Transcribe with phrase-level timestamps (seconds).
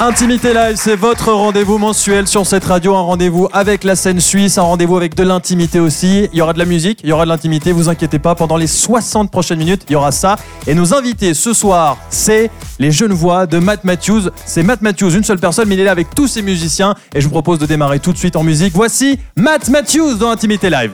[0.00, 4.58] Intimité Live, c'est votre rendez-vous mensuel sur cette radio, un rendez-vous avec la scène suisse,
[4.58, 6.28] un rendez-vous avec de l'intimité aussi.
[6.32, 8.56] Il y aura de la musique, il y aura de l'intimité, vous inquiétez pas, pendant
[8.56, 10.34] les 60 prochaines minutes, il y aura ça.
[10.66, 14.30] Et nos invités ce soir, c'est les jeunes voix de Matt Matthews.
[14.44, 16.96] C'est Matt Matthews, une seule personne, mais il est là avec tous ses musiciens.
[17.14, 18.74] Et je vous propose de démarrer tout de suite en musique.
[18.74, 20.90] Voici Matt Matthews dans Intimité Live.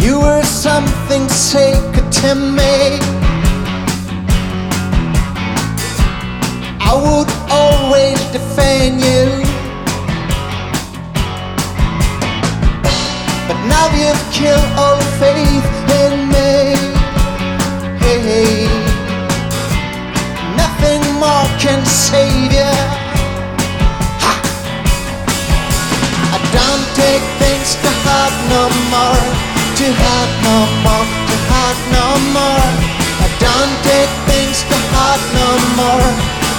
[0.00, 2.98] You were something sacred to me.
[6.80, 9.44] I would always defend you.
[13.48, 15.68] But now you've killed all faith
[16.02, 16.74] in me.
[17.98, 18.68] Hey,
[20.56, 22.72] nothing more can save you.
[24.22, 24.34] Ha!
[26.34, 28.62] I don't take things to heart no
[28.94, 29.47] more,
[29.78, 32.70] to heart no more, to heart no more.
[33.22, 36.10] I don't take things to heart no more,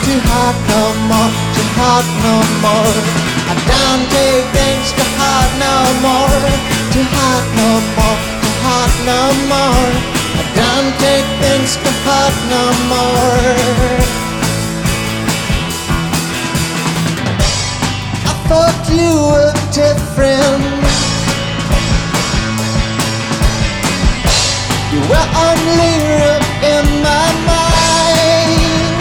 [0.07, 2.96] to heart no more, to heart no more.
[3.52, 6.44] I don't take things to heart no more,
[6.96, 7.69] to heart no
[8.00, 9.91] more, to heart no more.
[10.40, 14.00] I don't take things to heart no more.
[18.24, 21.08] I thought you were different.
[24.99, 26.39] You were only real
[26.75, 28.99] in my mind.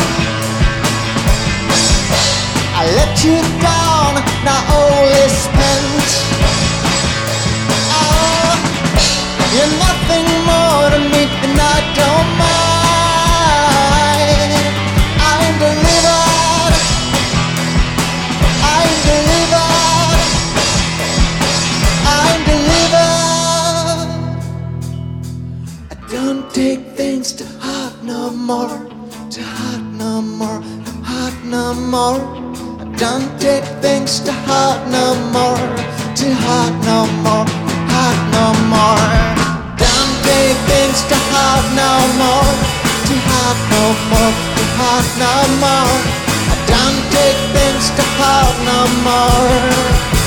[2.81, 6.08] I let you down, now all is spent.
[7.98, 8.54] Oh,
[9.54, 12.57] you're nothing more to me than I don't mind.
[28.48, 28.81] More,
[29.28, 30.62] to heart no more,
[31.04, 32.20] heart no more.
[32.81, 35.60] I don't take things to heart no more,
[36.20, 37.44] to heart no more,
[37.92, 39.04] heart no more.
[39.84, 41.92] Don't take things to heart no
[42.22, 42.53] more,
[43.08, 45.97] to heart no more, to heart no more.
[46.53, 50.18] I don't take things to heart no more.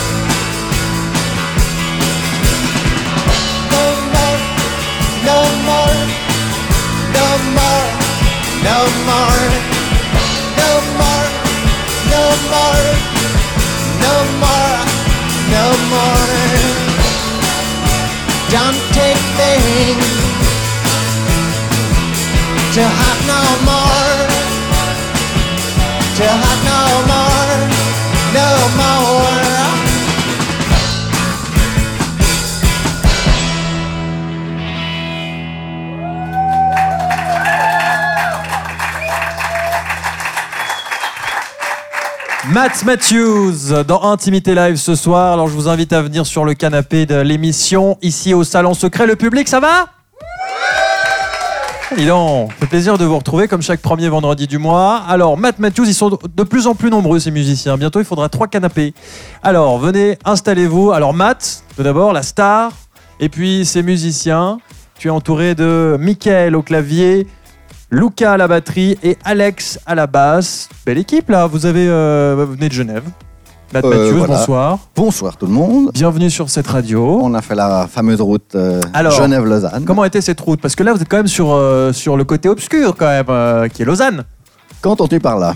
[42.63, 45.33] Matt Matthews dans Intimité Live ce soir.
[45.33, 49.07] Alors je vous invite à venir sur le canapé de l'émission ici au Salon Secret.
[49.07, 49.87] Le public, ça va?
[51.97, 54.97] Dis donc, fait plaisir de vous retrouver comme chaque premier vendredi du mois.
[55.09, 57.77] Alors, Matt Matthews, ils sont de plus en plus nombreux ces musiciens.
[57.79, 58.93] Bientôt, il faudra trois canapés.
[59.41, 60.91] Alors, venez, installez-vous.
[60.91, 62.73] Alors, Matt, tout d'abord, la star.
[63.19, 64.59] Et puis, ces musiciens.
[64.99, 67.25] Tu es entouré de Michael au clavier,
[67.91, 70.69] Luca à la batterie et Alex à la basse.
[70.85, 71.45] Belle équipe là.
[71.45, 73.03] Vous avez, euh, vous venez de Genève.
[73.73, 74.37] Matt Euh, voilà.
[74.37, 74.79] bonsoir.
[74.95, 75.91] Bonsoir tout le monde.
[75.93, 77.19] Bienvenue sur cette radio.
[77.21, 79.83] On a fait la fameuse route euh, Alors, Genève-Lausanne.
[79.85, 80.61] Comment était cette route?
[80.61, 83.25] Parce que là, vous êtes quand même sur, euh, sur le côté obscur, quand même,
[83.29, 84.23] euh, qui est Lausanne.
[84.81, 85.53] Qu'entends-tu par là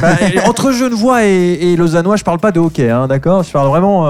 [0.00, 0.16] Bah,
[0.46, 3.42] entre Genevois et, et Lausannois, je parle pas de hockey, hein, d'accord?
[3.42, 4.04] Je parle vraiment.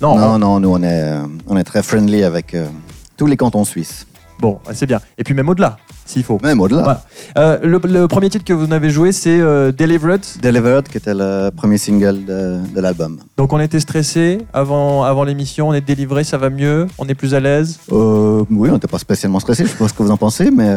[0.00, 1.12] non, Non, non, nous on est,
[1.48, 2.56] on est très friendly avec
[3.16, 4.06] tous les cantons suisses.
[4.40, 5.00] Bon, c'est bien.
[5.18, 5.76] Et puis même au-delà,
[6.06, 6.38] s'il faut.
[6.42, 6.82] Même au-delà.
[6.82, 7.04] Voilà.
[7.38, 10.24] Euh, le, le premier titre que vous avez joué, c'est euh, Delivered.
[10.42, 13.18] Delivered, qui était le premier single de, de l'album.
[13.36, 17.14] Donc on était stressé avant, avant l'émission, on est délivré, ça va mieux, on est
[17.14, 17.78] plus à l'aise.
[17.92, 20.50] Euh, oui, on n'était pas spécialement stressé, je sais pas ce que vous en pensez,
[20.50, 20.70] mais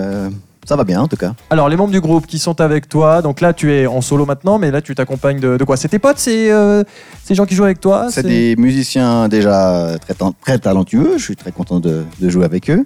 [0.66, 1.34] ça va bien en tout cas.
[1.50, 4.26] Alors les membres du groupe qui sont avec toi, donc là tu es en solo
[4.26, 5.76] maintenant, mais là tu t'accompagnes de, de quoi?
[5.76, 6.84] C'est tes potes, c'est euh,
[7.24, 8.08] ces gens qui jouent avec toi?
[8.10, 12.70] C'est des musiciens déjà très, très talentueux, je suis très content de, de jouer avec
[12.70, 12.86] eux.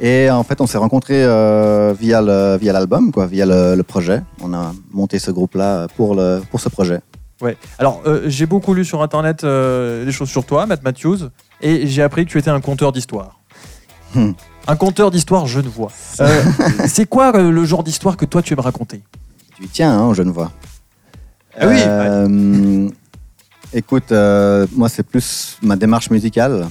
[0.00, 3.82] Et en fait, on s'est rencontrés euh, via le- via l'album, quoi, via le, le
[3.82, 4.22] projet.
[4.42, 7.00] On a monté ce groupe-là pour, le, pour ce projet.
[7.40, 7.56] Ouais.
[7.78, 11.28] Alors, euh, j'ai beaucoup lu sur Internet euh, des choses sur toi, Matt Matthews,
[11.60, 13.38] et j'ai appris que tu étais un conteur d'histoire.
[14.14, 14.32] Hmm.
[14.66, 15.90] Un conteur d'histoire genevois.
[16.20, 16.42] Euh,
[16.86, 19.02] c'est quoi le genre d'histoire que toi tu aimes raconter?
[19.56, 20.50] Tu y tiens, hein, je ne vois.
[21.58, 22.90] Ah oui,
[23.72, 26.68] Écoute, moi, c'est plus ma démarche musicale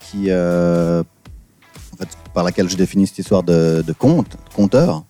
[0.00, 1.02] qui, en
[2.36, 5.04] par laquelle je définis cette histoire de, de conte, de conteur.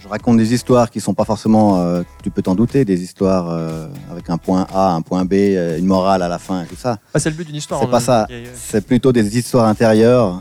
[0.00, 3.50] Je raconte des histoires qui sont pas forcément, euh, tu peux t'en douter, des histoires
[3.50, 6.66] euh, avec un point A, un point B, euh, une morale à la fin et
[6.66, 6.98] tout ça.
[7.12, 7.80] Ah, C'est le but d'une histoire.
[7.80, 8.28] C'est hein, pas ça.
[8.54, 10.40] C'est plutôt des histoires intérieures,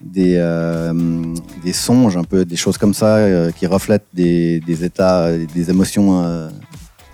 [0.00, 1.34] des, euh,
[1.64, 3.18] des songes, un peu, des choses comme ça
[3.56, 6.48] qui reflètent des, des états, des émotions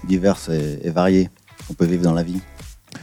[0.07, 1.31] diverses et, et variées
[1.67, 2.43] qu'on peut vivre dans la vie.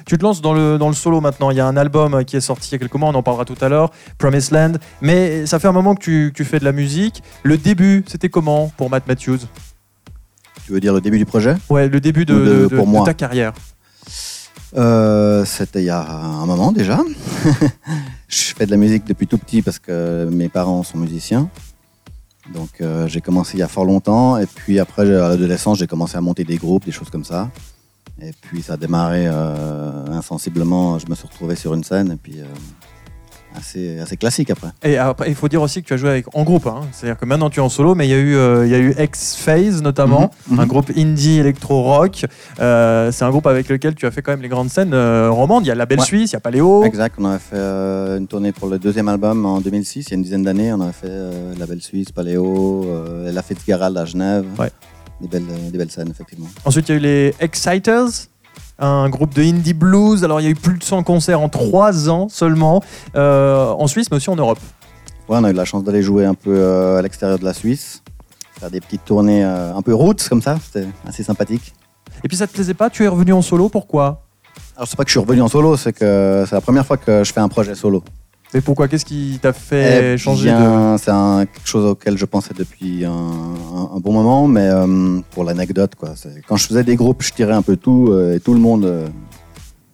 [0.05, 1.51] Tu te lances dans le, dans le solo maintenant.
[1.51, 3.23] Il y a un album qui est sorti il y a quelques mois, on en
[3.23, 4.73] parlera tout à l'heure, Promised Land.
[5.01, 7.23] Mais ça fait un moment que tu, que tu fais de la musique.
[7.43, 9.39] Le début, c'était comment pour Matt Matthews?
[10.65, 11.55] Tu veux dire le début du projet?
[11.69, 12.67] Ouais, le début de,
[13.05, 13.53] ta carrière.
[14.75, 16.99] Euh, C'était il y a un moment déjà.
[18.27, 21.49] je fais de la musique depuis tout petit parce que mes parents sont musiciens.
[22.53, 24.37] Donc euh, j'ai commencé il y a fort longtemps.
[24.37, 27.49] Et puis après, à l'adolescence, j'ai commencé à monter des groupes, des choses comme ça.
[28.21, 30.97] Et puis ça a démarré euh, insensiblement.
[30.99, 32.45] Je me suis retrouvé sur une scène et puis euh,
[33.55, 34.69] assez, assez classique après.
[34.83, 36.65] Et après, il faut dire aussi que tu as joué avec, en groupe.
[36.65, 36.81] hein.
[36.91, 38.75] C'est-à-dire que maintenant tu es en solo, mais il y a eu, euh, il y
[38.75, 40.59] a eu X-Phase notamment, Mhm, mhm.
[40.61, 42.25] un groupe indie électro-rock.
[42.59, 44.95] Euh, c'est un groupe avec lequel tu as fait quand même les grandes scènes
[45.29, 45.65] romandes.
[45.65, 46.05] Il y a La Belle Ouais.
[46.05, 46.83] Suisse, il y a Paléo.
[46.85, 47.55] Exact, on avait fait
[48.17, 50.73] une tournée pour le deuxième album en 2006, il y a une dizaine d'années.
[50.73, 52.83] On avait fait La Belle Suisse, Paléo,
[53.31, 54.45] La Fitzgerald à Genève.
[54.57, 54.71] Ouais.
[55.21, 56.47] Des, belles, des belles scènes, effectivement.
[56.65, 58.27] Ensuite, il y a eu les Exciters,
[58.79, 60.23] un groupe de indie blues.
[60.23, 62.83] Alors, il y a eu plus de 100 concerts en 3 ans seulement,
[63.15, 64.59] euh, en Suisse, mais aussi en Europe.
[65.27, 67.53] Ouais, on a eu la chance d'aller jouer un peu euh, à l'extérieur de la
[67.53, 68.03] Suisse,
[68.59, 71.73] faire des petites tournées euh, un peu routes comme ça, c'était assez sympathique.
[72.23, 72.89] Et puis, ça te plaisait pas?
[72.89, 74.23] Tu es revenu en solo, pourquoi?
[74.75, 76.97] Alors, c'est pas que je suis revenu en solo, c'est que c'est la première fois
[76.97, 78.03] que je fais un projet solo.
[78.53, 78.87] Et pourquoi?
[78.87, 80.97] Qu'est-ce qui t'a fait Eh changer de...
[80.97, 81.11] C'est
[81.53, 85.95] quelque chose auquel je pensais depuis un, un- un bon moment, mais euh, pour l'anecdote,
[85.95, 86.13] quoi.
[86.47, 88.85] Quand je faisais des groupes, je tirais un peu tout euh, et tout le monde
[88.85, 89.07] euh,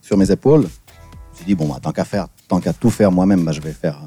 [0.02, 0.62] sur mes épaules.
[0.62, 3.52] Je me suis dit, bon, bah, tant qu'à faire, tant qu'à tout faire moi-même, bah,
[3.54, 4.00] je vais faire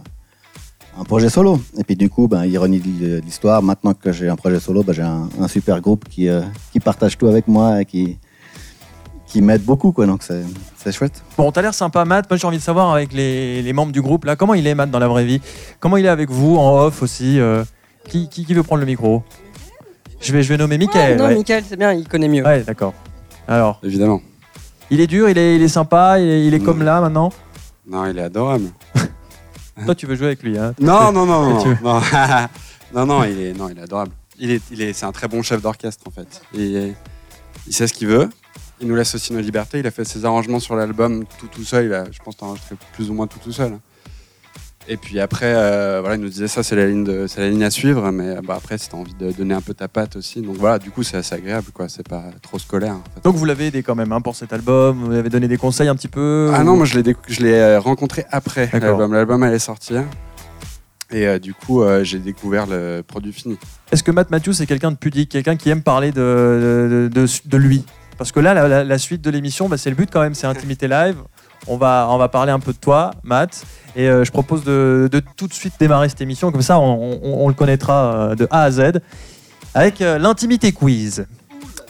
[0.99, 1.61] un projet solo.
[1.76, 5.03] Et puis du coup, ben, ironie de l'histoire, maintenant que j'ai un projet solo, j'ai
[5.03, 6.29] un, un super groupe qui,
[6.73, 8.17] qui partage tout avec moi et qui,
[9.26, 10.06] qui m'aide beaucoup, quoi.
[10.06, 11.23] Donc c'est chouette.
[11.37, 12.30] Bon, t'as l'air sympa, Matt.
[12.30, 14.75] Moi, j'ai envie de savoir avec les, les membres du groupe, là, comment il est,
[14.75, 15.40] Matt, dans la vraie vie?
[15.80, 17.64] Comment il est avec vous, en off aussi euh,
[18.09, 19.23] qui, qui, qui veut prendre le micro?
[20.21, 21.18] Je vais, je vais nommer Mickaël.
[21.18, 21.35] non, ouais.
[21.35, 22.45] Michael, c'est bien, il connaît mieux.
[22.45, 22.95] Ouais, d'accord.
[23.49, 24.21] Alors, Évidemment.
[24.90, 26.64] il est dur, il est, il est sympa, il est, il est Mm.
[26.64, 27.30] comme là maintenant?
[27.88, 28.64] Non, il est adorable.
[29.85, 32.00] Toi, tu veux jouer avec lui, hein Non, non, non, non, non,
[32.95, 34.12] non, non, il est, non, il est adorable.
[34.38, 36.40] Il est, il est, c'est un très bon chef d'orchestre en fait.
[36.54, 36.95] Il
[37.75, 38.28] sait ce qu'il veut.
[38.80, 39.78] Il nous laisse aussi nos libertés.
[39.78, 41.87] Il a fait ses arrangements sur l'album tout tout seul.
[41.87, 43.73] Il a, je pense, enregistré plus ou moins tout tout seul.
[44.88, 47.64] Et puis après, euh, voilà, il nous disait ça, c'est la ligne, de, la ligne
[47.64, 48.09] à suivre.
[48.12, 50.78] Mais bah, après, si t'as envie de donner un peu ta patte aussi, donc voilà,
[50.78, 51.88] du coup, c'est assez agréable, quoi.
[51.88, 52.92] C'est pas trop scolaire.
[52.95, 53.25] en fait.
[53.25, 55.56] Donc, vous l'avez aidé quand même hein, pour cet album Vous lui avez donné des
[55.56, 58.71] conseils un petit peu Ah ou- non, moi je l'ai je l'ai euh, rencontré après
[58.73, 59.12] l'album.
[59.12, 60.04] L'album allait sortir.
[61.11, 63.59] Et euh, du coup, euh, j'ai découvert le produit fini.
[63.90, 67.26] Est-ce que Matt Matthews c'est quelqu'un de pudique, quelqu'un qui aime parler de, de, de-
[67.49, 67.85] de lui?
[68.19, 70.35] Parce que là, la, la- la suite de l'émission, bah, c'est le but quand même,
[70.35, 71.17] c'est Intimité Live.
[71.69, 73.65] On va, on va parler un peu de toi, Matt.
[73.97, 76.51] Et euh, je propose de, de tout de suite démarrer cette émission.
[76.53, 78.93] Comme ça, on, on- on le connaîtra euh, de A à Z.
[79.75, 81.27] Avec euh, l'intimité quiz.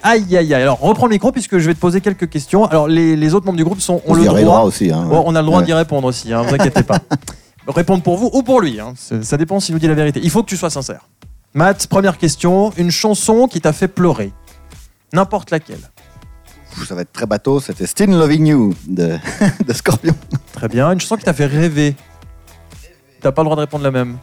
[0.02, 0.62] Aïe, aïe, aïe.
[0.62, 2.64] Alors, reprends le micro puisque je vais te poser quelques questions.
[2.64, 4.60] Alors, les, les autres membres du groupe sont, ont On le droit.
[4.62, 4.90] aussi.
[4.90, 5.64] Hein, on a le droit Ouais.
[5.64, 6.98] d'y répondre aussi, hein, vous inquiétez pas.
[7.68, 10.20] Répondre pour vous ou pour lui, hein, ça dépend s'il nous dit la vérité.
[10.22, 11.08] Il faut que tu sois sincère.
[11.54, 14.32] Matt, première question, une chanson qui t'a fait pleurer.
[15.12, 15.80] N'importe laquelle.
[16.84, 17.60] Ça va être très bateau.
[17.60, 19.18] C'était Still Loving You de,
[19.66, 20.14] de Scorpion.
[20.52, 20.92] Très bien.
[20.92, 21.96] Une chanson qui t'a fait rêver.
[23.20, 24.18] T'as pas le droit de répondre la même.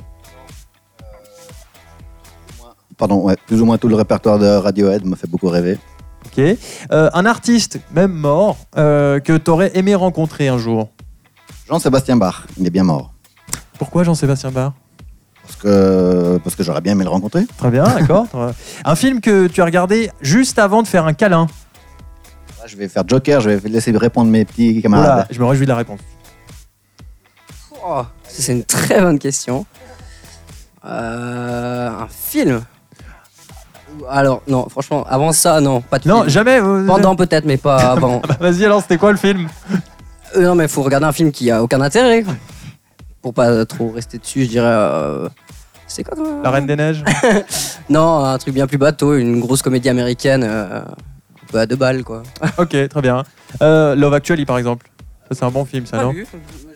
[2.98, 5.80] Pardon, ouais, plus ou moins tout le répertoire de Radiohead me fait beaucoup rêver.
[6.26, 6.40] Ok.
[6.40, 10.90] Euh, un artiste, même mort, euh, que t'aurais aimé rencontrer un jour.
[11.68, 13.14] Jean-Sébastien Bach, il est bien mort.
[13.78, 14.74] Pourquoi Jean-Sébastien Bach?
[15.42, 17.46] Parce que, parce que j'aurais bien aimé le rencontrer.
[17.58, 18.28] Très bien, d'accord.
[18.86, 21.48] un film que tu as regardé juste avant de faire un câlin.
[22.63, 25.27] Là, je vais faire Joker, je vais laisser répondre mes petits camarades.
[25.29, 26.00] je me réjouis de la réponse.
[27.86, 29.65] Oh, c'est une très bonne question.
[30.86, 32.62] Euh, un film
[34.10, 36.29] Alors, non, franchement, avant ça, non, pas de Non, film.
[36.29, 36.62] jamais.
[36.62, 38.22] euh, Pendant peut-être, mais pas avant.
[38.25, 39.50] Bah, Vas-y alors, c'était quoi le film?
[40.38, 42.24] Euh, non, mais faut regarder un film qui a aucun intérêt.
[43.22, 44.65] Pour pas trop rester dessus, je dirais.
[44.67, 45.27] euh,
[45.88, 47.03] C'est quoi comme- La Reine des Neiges?
[47.89, 50.46] Non, un truc bien plus bateau, une grosse comédie américaine.
[50.48, 50.82] euh,
[51.60, 52.24] à deux balles, quoi.
[52.58, 53.24] Ok, très bien.
[53.62, 54.88] Euh, Love Actually, par exemple.
[55.30, 56.14] Ça, c'est un bon film, ça, non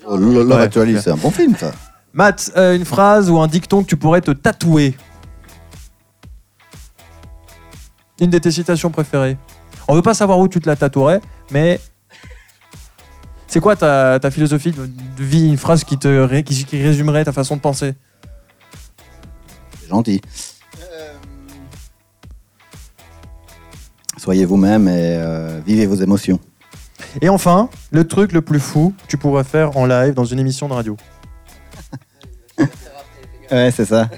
[0.05, 1.71] Oh, Love Ouais, Actually, c'est un bon film, ça.
[2.13, 4.95] Matt, euh, une phrase ou un dicton que tu pourrais te tatouer
[8.19, 9.37] Une de tes citations préférées
[9.87, 11.79] On veut pas savoir où tu te la tatouerais, mais
[13.47, 15.47] c'est quoi ta, ta philosophie de de vie?
[15.47, 17.93] Une phrase qui te ré- qui, qui résumerait ta façon de penser?
[19.81, 20.21] C'est gentil.
[24.17, 26.39] Soyez vous-même et euh, vivez vos émotions.
[27.21, 30.39] Et enfin, le truc le plus fou que tu pourrais faire en live dans une
[30.39, 30.97] émission de radio.
[33.49, 34.09] Ouais, c'est ça.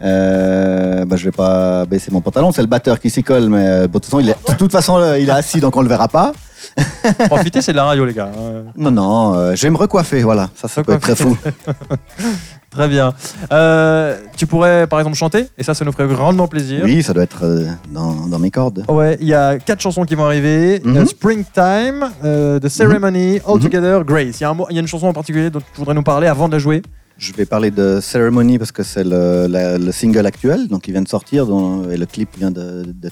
[0.00, 3.66] Euh, bah, je vais pas baisser mon pantalon, c'est le batteur qui s'y colle, mais
[3.66, 5.76] euh, bon, de toute façon, il est, de toute façon, euh, il est assis, donc
[5.76, 6.32] on le verra pas.
[7.28, 8.30] Profitez, c'est de la radio, les gars.
[8.34, 10.48] Euh, Non, non, euh, je vais me recoiffer, voilà.
[10.54, 11.36] Ça, ça peut être très fou.
[12.70, 13.14] Très bien.
[13.50, 16.82] Euh, tu pourrais, par exemple, chanter, et ça, ça nous ferait grandement plaisir.
[16.84, 18.84] Oui, ça doit être euh, dans, dans mes cordes.
[18.88, 20.80] Ouais, il y a quatre chansons qui vont arriver.
[20.84, 20.96] Mhm.
[20.98, 23.60] Euh, Springtime, euh, The Ceremony, All Mhm.
[23.62, 24.40] Together, Grace.
[24.40, 25.94] Il y, a un mot- il y a une chanson en particulier dont tu voudrais
[25.94, 26.82] nous parler avant de la jouer.
[27.16, 31.02] Je vais parler de Ceremony parce que c'est le, le single actuel, donc il vient
[31.02, 33.10] de sortir, dont- et le clip vient de, de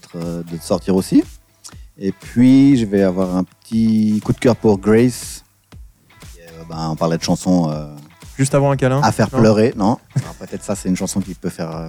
[0.61, 1.25] sortir aussi.
[1.99, 5.43] Et puis, je vais avoir un petit coup de cœur pour Grace.
[6.39, 7.71] Et, ben, on parlait de chansons
[8.39, 9.01] Juste avant un câlin.
[9.03, 11.89] à faire Non pleurer, non Alors, Peut-être ça, c'est une chanson qui peut faire euh,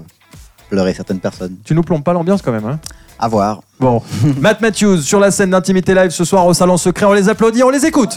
[0.69, 1.55] pleurer certaines personnes.
[1.65, 2.65] Tu nous plombes pas l'ambiance quand même.
[2.65, 2.79] Hein
[3.19, 3.61] À voir.
[3.79, 4.01] bon.
[4.39, 7.05] Matt Matthews sur la scène d'Intimité Live ce soir au Salon Secret.
[7.05, 8.15] On les applaudit, on les écoute.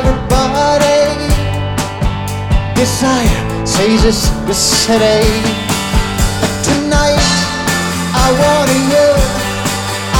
[0.00, 1.28] Everybody.
[2.74, 5.20] Desire seizes the city.
[6.64, 7.20] Tonight,
[8.24, 9.10] I wanted you,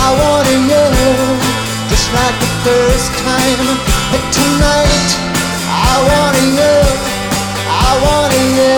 [0.04, 0.84] I wanted you,
[1.90, 3.66] just like the first time.
[4.12, 5.08] But tonight,
[5.88, 6.76] I wanted you,
[7.88, 8.76] I wanted you.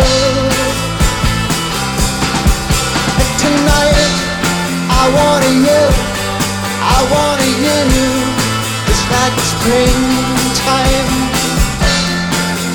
[3.42, 4.12] Tonight,
[5.00, 5.82] I wanted you,
[6.94, 7.80] I wanted you,
[8.86, 11.08] just like the springtime.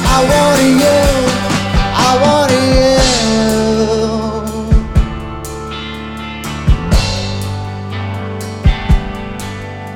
[0.10, 1.04] I wanted you,
[1.96, 2.98] I wanted you.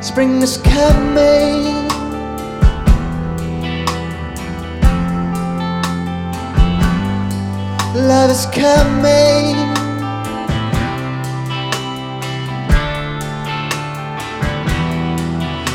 [0.01, 1.88] Spring is coming.
[7.95, 9.55] Love is coming.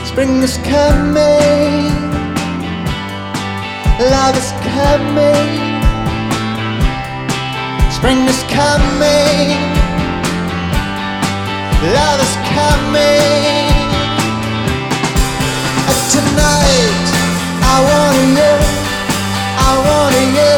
[0.05, 2.06] Spring is coming.
[3.99, 5.49] Love is coming.
[7.91, 9.57] Spring is coming.
[11.81, 13.73] Love is coming.
[15.89, 17.07] And tonight,
[17.65, 18.57] I want you.
[19.65, 20.57] I want you.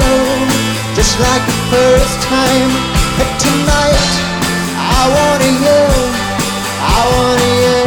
[0.96, 2.70] Just like the first time.
[3.22, 4.10] And tonight,
[4.74, 5.82] I want you.
[6.82, 7.77] I want you.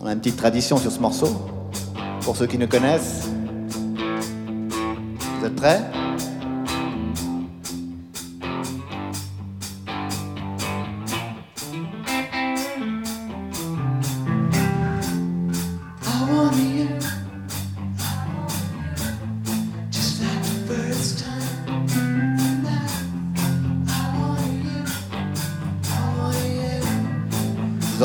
[0.00, 1.28] On a une petite tradition sur ce morceau.
[2.22, 3.28] Pour ceux qui ne connaissent,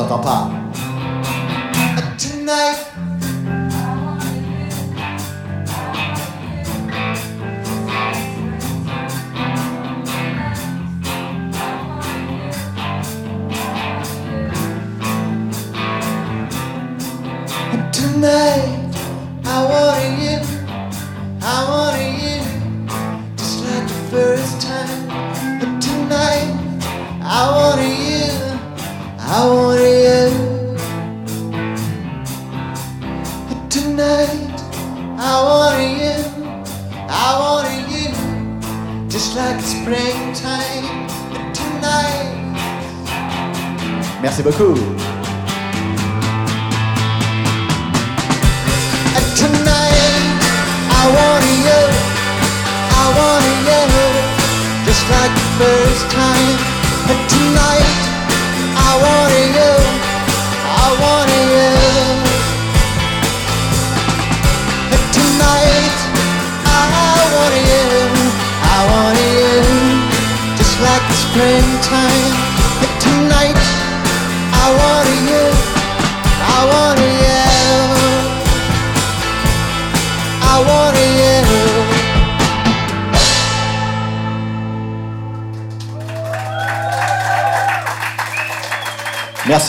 [0.00, 0.48] entends pas.
[2.18, 2.79] Tonight.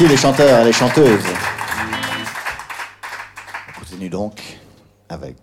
[0.01, 1.19] Merci les chanteurs et les chanteuses.
[3.67, 4.41] On continue donc
[5.07, 5.35] avec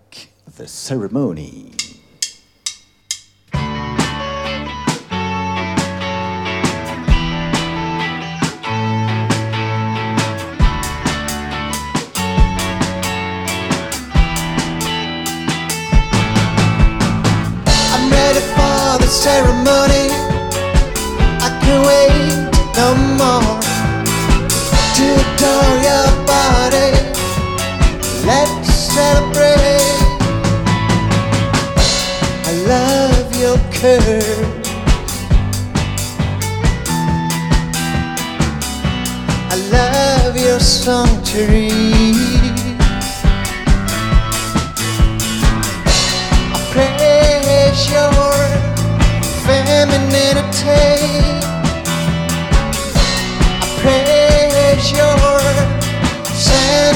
[0.57, 1.71] The Ceremony.
[17.93, 20.11] I'm ready for the ceremony.
[21.39, 23.68] I can't wait no more
[25.41, 25.53] to
[25.87, 26.91] your body.
[28.25, 29.97] Let's celebrate.
[32.45, 34.47] I love your curve.
[39.51, 41.71] I love your sanctuary.
[46.53, 48.11] I praise your
[49.45, 51.38] femininity.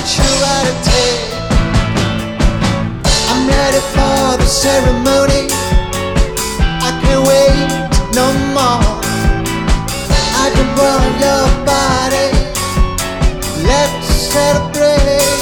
[0.04, 1.24] what you are to take.
[3.32, 5.48] I'm ready for the ceremony.
[6.88, 7.56] I can't wait
[8.20, 8.84] no more.
[10.44, 12.28] I can burn your body.
[13.70, 15.40] Let's celebrate.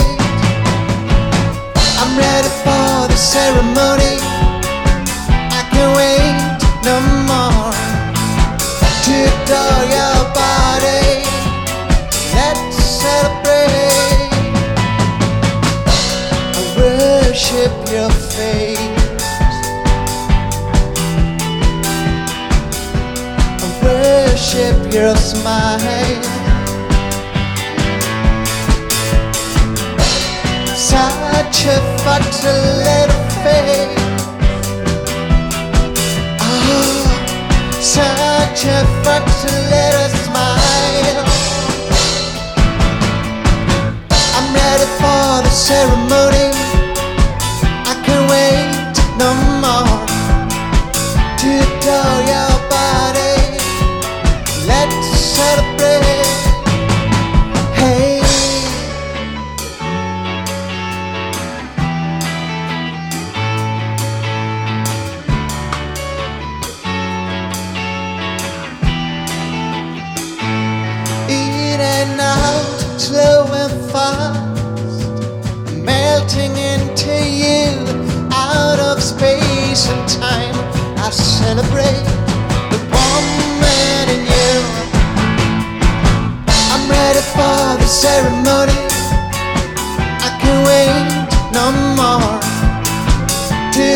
[2.02, 4.14] I'm ready for the ceremony.
[5.58, 6.38] I can't wait
[6.86, 6.96] no
[7.30, 7.74] more.
[9.06, 11.01] To adore your body.
[24.94, 25.80] your smile.
[30.76, 33.98] Such a little face.
[36.42, 37.02] Oh,
[37.80, 38.84] such a
[39.72, 41.26] little smile.
[44.36, 46.61] I'm ready for the ceremony.
[73.12, 77.71] Slow and fast, melting into you,
[81.12, 82.04] celebrate
[82.72, 82.80] the
[84.16, 84.54] in you.
[86.72, 88.80] I'm ready for the ceremony.
[90.26, 91.08] I can't wait
[91.52, 92.40] no more
[93.74, 93.88] to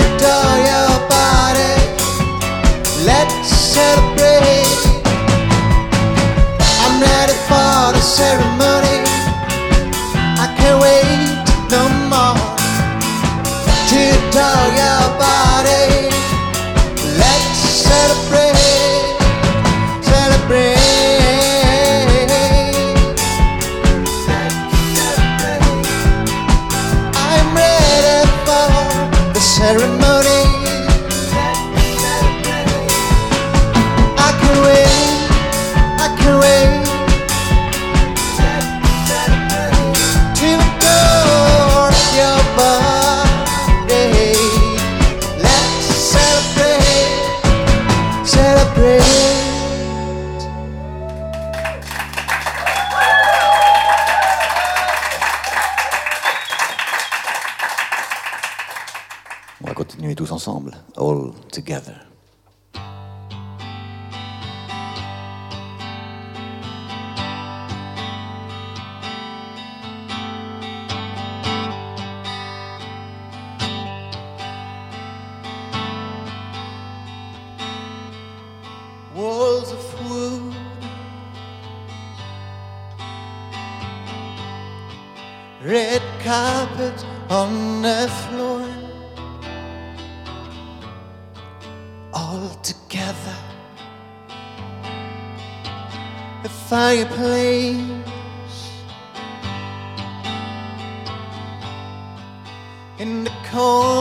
[0.70, 1.76] your body.
[3.06, 4.35] Let's celebrate.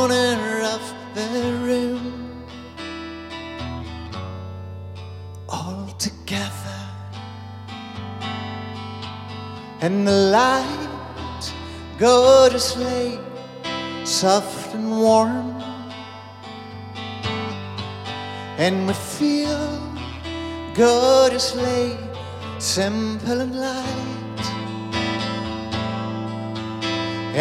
[0.05, 0.83] Corner of
[1.15, 1.31] the
[1.67, 2.05] room.
[5.49, 6.81] all together.
[9.81, 11.45] And the light
[11.99, 13.21] go to sleep,
[14.05, 15.63] soft and warm.
[18.59, 19.67] And we feel
[20.75, 21.99] go to sleep,
[22.59, 24.45] simple and light.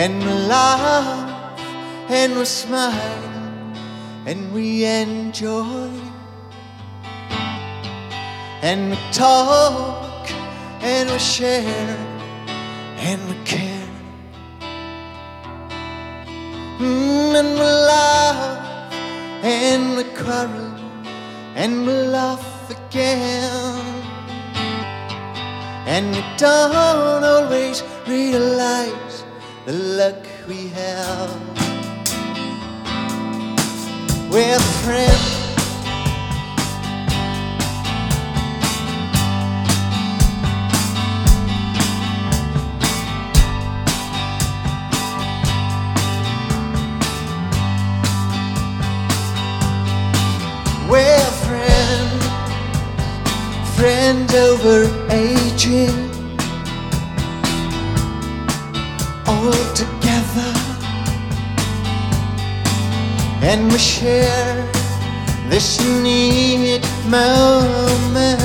[0.01, 1.22] And we laugh
[2.13, 3.23] and we smile
[4.27, 5.89] and we enjoy.
[8.61, 10.29] And we talk
[10.81, 11.97] and we share
[12.97, 13.89] and we care.
[16.79, 18.93] Mm, and we laugh
[19.43, 20.75] and we quarrel
[21.55, 24.03] and we laugh again.
[25.87, 29.23] And we don't always realize
[29.65, 31.52] the luck we have
[34.33, 35.19] with a friend.
[50.89, 52.25] We're friends.
[53.75, 56.02] Friends over aging.
[63.43, 64.55] And we share
[65.49, 68.39] this neat moment,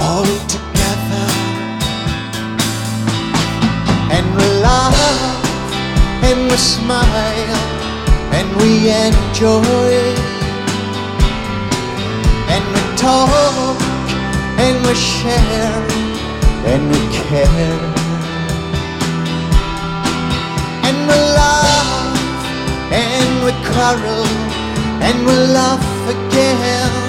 [0.00, 1.28] all together,
[4.10, 4.98] and we laugh
[6.24, 7.58] and we smile
[8.36, 9.94] and we enjoy
[12.54, 13.80] and we talk
[14.58, 15.86] and we share
[16.66, 18.01] and we care
[23.44, 24.24] We quarrel
[25.02, 27.01] and we'll laugh again.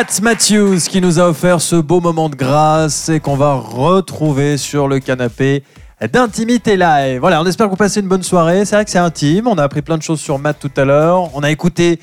[0.00, 4.56] Matt Matthews qui nous a offert ce beau moment de grâce et qu'on va retrouver
[4.56, 5.62] sur le canapé
[6.10, 7.20] d'intimité live.
[7.20, 8.64] Voilà, on espère que vous passez une bonne soirée.
[8.64, 9.46] C'est vrai que c'est intime.
[9.46, 11.28] On a appris plein de choses sur Matt tout à l'heure.
[11.34, 12.00] On a écouté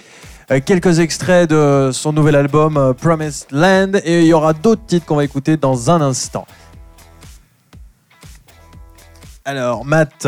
[0.51, 4.85] euh, quelques extraits de son nouvel album euh, Promised Land et il y aura d'autres
[4.85, 6.45] titres qu'on va écouter dans un instant.
[9.43, 10.27] Alors, Matt,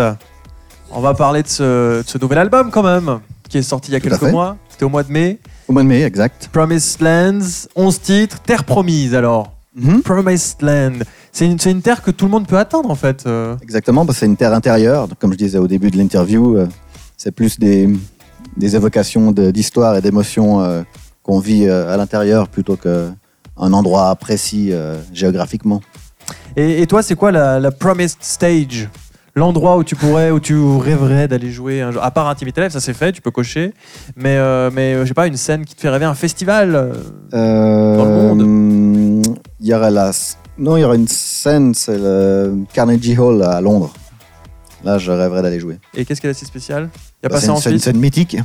[0.90, 3.94] on va parler de ce, de ce nouvel album quand même, qui est sorti il
[3.94, 4.58] y a Tout quelques mois.
[4.80, 5.40] C'était au mois de mai.
[5.68, 6.48] Au mois de mai, exact.
[6.54, 9.52] Promised Lands, 11 titres, Terre promise alors.
[9.76, 10.02] Mhm.
[10.04, 11.00] Promised Land.
[11.34, 13.26] C'est une, c'est une terre que tout le monde peut atteindre en fait.
[13.28, 13.58] euh.
[13.62, 15.10] Exactement, parce que c'est une terre intérieure.
[15.20, 16.66] Comme je disais au début de l'interview, euh,
[17.18, 17.90] c'est plus des,
[18.56, 20.84] des évocations de- d'histoire et d'émotions euh,
[21.24, 23.14] qu'on vit euh, à l'intérieur plutôt qu'un
[23.58, 24.72] endroit précis
[25.14, 25.82] géographiquement.
[26.56, 28.88] Et, et toi, c'est quoi la, la Promised Stage?
[29.40, 32.04] L'endroit où tu pourrais, où tu rêverais d'aller jouer un jour.
[32.04, 33.74] À part Intimité Live, ça c'est fait, tu peux cocher.
[34.18, 36.92] Mais, euh, mais euh, je sais pas, une scène qui te fait rêver, un festival.
[37.34, 37.98] euh.
[37.98, 40.12] Dans le monde Il y aurait la...
[40.58, 43.94] Non, il y aurait une scène, c'est le Carnegie Hall à Londres.
[44.84, 45.80] Là, je rêverais d'aller jouer.
[45.96, 46.90] Et qu'est-ce qu'elle a si spécial?
[46.94, 48.36] Il y a Bah, pas ça en c'est une scène mythique.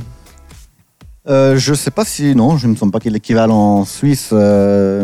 [1.27, 3.79] Euh, je sais pas si non, je ne me semble pas qu'il y ait l'équivalent
[3.79, 4.29] en Suisse.
[4.31, 5.03] euh,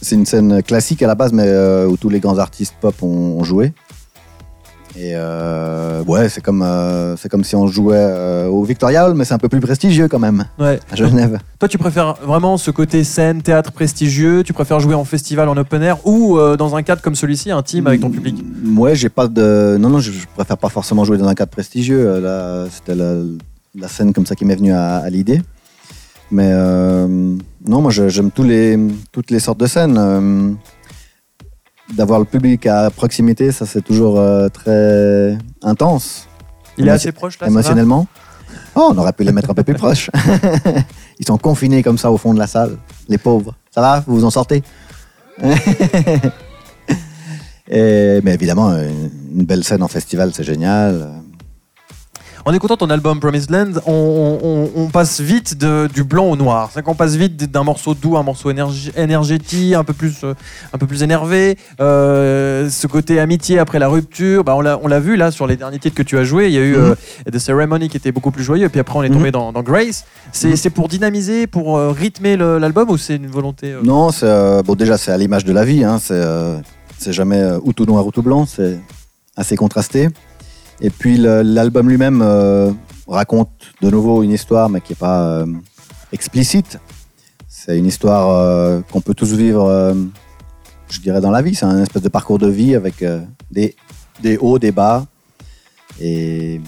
[0.00, 2.94] c'est une scène classique à la base, mais euh, où tous les grands artistes pop
[3.02, 3.72] ont, ont joué.
[4.96, 9.14] Et euh, ouais, c'est comme euh, c'est comme si on jouait euh, au Victoria Hall,
[9.14, 10.78] mais c'est un peu plus prestigieux quand même Ouais.
[10.90, 11.40] à Genève.
[11.58, 14.44] Toi, tu préfères vraiment ce côté scène, théâtre prestigieux?
[14.44, 17.88] Tu préfères jouer en festival, en open air ou dans un cadre comme celui-ci, intime
[17.88, 18.36] avec ton public?
[18.44, 19.76] Mm, Ouais, j'ai pas de.
[19.80, 22.20] Non, non, je, je préfère pas forcément jouer dans un cadre prestigieux.
[22.20, 23.14] Là, c'était la,
[23.76, 25.42] la scène comme ça qui m'est venue à, à l'idée.
[26.30, 28.78] Mais non, moi, j'aime tous les,
[29.10, 30.56] toutes les sortes de scènes.
[31.92, 36.26] D'avoir le public à proximité, ça, c'est toujours euh, très intense,
[36.78, 38.06] Il est assez proche là émotionnellement.
[38.74, 40.10] Oh, on aurait pu les mettre un peu plus proches.
[41.20, 43.54] Ils sont confinés comme ça au fond de la salle, les pauvres.
[43.70, 44.02] Ça va?
[44.06, 44.62] Vous vous en sortez?
[47.70, 51.10] Et, mais évidemment, une belle scène en festival, c'est génial.
[52.46, 56.36] En écoutant ton album Promised Land, on, on- on passe vite de- du blanc au
[56.36, 56.68] noir.
[56.74, 60.34] C'est qu'on passe vite d'un morceau doux à un morceau énergétique, un peu plus, euh,
[60.74, 61.56] un peu plus énervé.
[61.80, 65.56] Euh, ce côté amitié après la rupture, bah on l'a on vu là sur les
[65.56, 66.48] derniers titres que tu as joués.
[66.48, 66.82] Il y a eu Mhm.
[66.82, 69.50] euh, The Ceremony qui était beaucoup plus joyeux, et puis après on est tombé dans,
[69.50, 70.04] dans Grace.
[70.30, 70.56] C'est Mhm.
[70.56, 74.10] c'est pour dynamiser, pour rythmer l'album ou c'est une volonté Non,
[74.66, 74.74] bon.
[74.74, 75.82] Déjà, c'est à l'image de la vie.
[75.82, 78.44] Hein, c'est jamais ou tout noir ou tout blanc.
[78.44, 78.78] C'est
[79.34, 80.10] assez contrasté.
[80.80, 82.70] Et puis l'album lui-même euh,
[83.06, 83.50] raconte
[83.80, 85.46] de nouveau une histoire, mais qui n'est pas euh,
[86.12, 86.78] explicite.
[87.48, 89.94] C'est une histoire euh, qu'on peut tous vivre,
[90.90, 91.54] je dirais, dans la vie.
[91.54, 93.02] C'est un espèce de parcours de vie avec
[93.50, 93.74] des,
[94.22, 95.06] des hauts, des bas,
[96.00, 96.60] et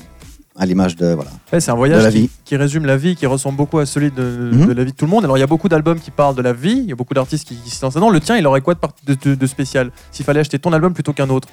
[0.59, 1.33] à l'image de voilà.
[1.53, 2.31] Ouais, c'est un De voyage la qui, vie.
[2.47, 4.67] qui résume la vie, qui ressemble beaucoup à celui de, Mhm.
[4.69, 5.25] de la vie de tout le monde.
[5.25, 7.13] Alors il y a beaucoup d'albums qui parlent de la vie, il y a beaucoup
[7.13, 8.09] d'artistes qui, qui se lancent là-dedans.
[8.11, 8.75] Le tien, il aurait quoi
[9.07, 9.91] de spécial?
[10.13, 11.49] S'il fallait acheter ton album plutôt qu'un autre?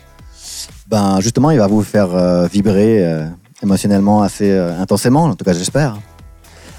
[0.88, 3.26] Ben justement, il va vous faire euh, vibrer euh,
[3.62, 5.24] émotionnellement assez euh, intensément.
[5.26, 5.98] En tout cas, j'espère.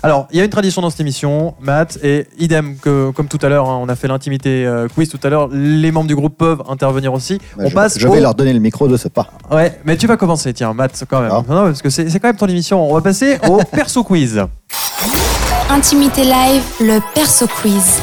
[0.02, 3.38] Alors, il y a une tradition dans cette émission, Matt, et idem que comme tout
[3.40, 6.14] à l'heure, hein, on a fait l'intimité euh, quiz tout à l'heure, les membres du
[6.14, 7.38] groupe peuvent intervenir aussi.
[7.56, 9.28] Ben, on je, passe je au- vais leur donner le micro de ce pas.
[9.50, 11.30] Ouais, mais tu vas commencer, tiens, Matt, quand même.
[11.32, 11.42] Ah.
[11.48, 12.86] Non, parce que c'est quand même ton émission.
[12.86, 14.42] On va passer au perso quiz.
[15.70, 17.98] Intimité live, le perso quiz.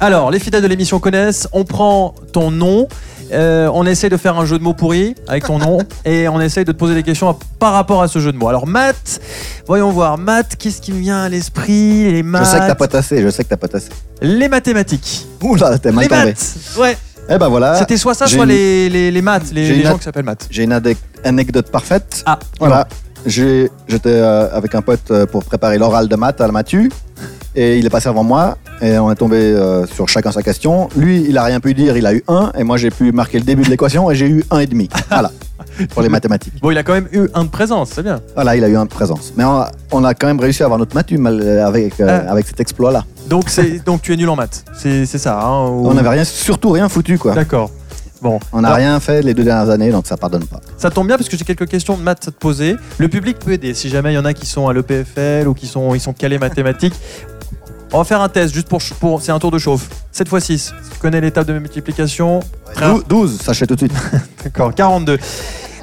[0.00, 1.48] Alors, les fidèles de l'émission connaissent.
[1.52, 2.86] On prend ton nom.
[3.32, 6.40] Euh, on essaie de faire un jeu de mots pourri avec ton nom et on
[6.40, 8.48] essaye de te poser des questions à- par rapport à ce jeu de mots.
[8.48, 9.20] Alors Matt,
[9.66, 10.18] voyons voir.
[10.18, 12.04] Matt, qu'est-ce qui me vient à l'esprit?
[12.10, 12.46] Les Je maths.
[12.46, 13.88] sais que t'as pas tassé, je sais que t'as pas tassé.
[14.20, 15.26] Les mathématiques.
[15.42, 16.24] Oula, t'es mal les tombé.
[16.26, 16.56] maths.
[16.78, 16.96] Ouais.
[17.28, 17.76] Eh ben voilà.
[17.78, 19.96] C'était soit ça, j'ai soit une- les, les, les maths, les, j'ai les une gens
[19.98, 20.46] qui s'appellent maths.
[20.50, 22.22] J'ai une adec- anecdote parfaite.
[22.26, 22.86] Ah, Voilà.
[23.26, 26.90] J'ai- J'étais euh, avec un pote euh, pour préparer l'oral de maths à la Matu.
[27.56, 28.58] Et il est passé avant moi.
[28.82, 30.88] Et on est tombé euh, sur chacun sa question.
[30.96, 32.52] Lui, il a rien pu dire, il a eu 1.
[32.58, 34.88] Et moi, j'ai pu marquer le début de l'équation et j'ai eu 1,5.
[35.08, 35.30] Voilà.
[35.90, 36.54] pour les mathématiques.
[36.60, 38.20] Bon, il a quand même eu un de présence, c'est bien.
[38.34, 39.32] Voilà, il a eu 1 de présence.
[39.36, 42.22] Mais on a, on a quand même réussi à avoir notre Matu mal- avec, euh,
[42.26, 42.30] Ah.
[42.32, 43.04] avec cet exploit-là.
[43.28, 44.64] Donc, c'est, donc tu es nul en maths.
[44.76, 45.40] C'est, ça.
[45.40, 47.34] hein, ou- On n'avait rien, surtout rien foutu, quoi.
[47.34, 47.70] D'accord.
[48.22, 48.38] Bon.
[48.52, 50.58] On n'a rien fait les deux dernières années, donc ça pardonne pas.
[50.78, 52.76] Ça tombe bien parce que j'ai quelques questions de maths à te poser.
[52.98, 55.52] Le public peut aider si jamais il y en a qui sont à l'EPFL ou
[55.52, 56.94] qui sont, ils sont calés mathématiques.
[57.94, 59.88] On va faire un test juste pour, pour c'est un tour de chauffe.
[60.10, 60.74] 7 x 6.
[60.94, 61.52] Tu connais l'étape de
[62.80, 63.92] Dou- 12, sachez tout de suite.
[64.44, 65.16] D'accord, 42.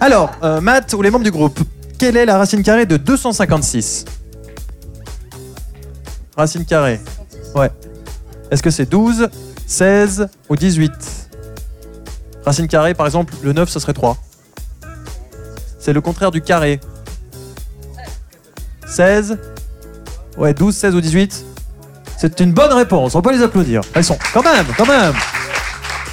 [0.01, 1.57] Alors, euh, Matt ou les membres du groupe,
[1.97, 4.03] quelle est la racine carrée de 256
[6.35, 6.99] Racine carrée.
[7.55, 7.71] Ouais.
[8.51, 9.29] Est-ce que c'est 12,
[9.65, 10.91] 16 ou 18
[12.43, 14.17] Racine carrée, par exemple, le 9, ce serait 3.
[15.79, 16.81] C'est le contraire du carré.
[18.85, 19.37] 16
[20.37, 21.45] Ouais, 12, 16 ou 18
[22.21, 23.81] C'est une bonne réponse, on peut les applaudir.
[23.95, 25.11] Elles sont, quand même, quand même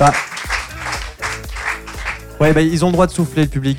[0.00, 0.11] Ah.
[2.40, 3.76] Ouais, bah, ils ont le droit de souffler, le public.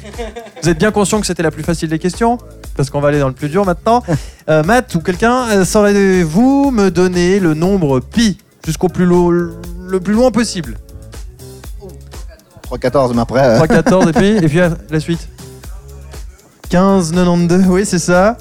[0.61, 2.37] Vous êtes bien conscient que c'était la plus facile des questions
[2.77, 4.03] Parce qu'on va aller dans le plus dur maintenant.
[4.47, 9.99] Euh, Matt ou quelqu'un, euh, saurez-vous me donner le nombre pi jusqu'au plus lo- le
[9.99, 10.77] plus loin possible?
[12.69, 13.39] 3-14, mais après.
[13.43, 14.59] euh, 3, 14 et puis, et puis
[14.91, 15.27] la suite
[16.69, 18.37] 15, 92, oui, c'est ça.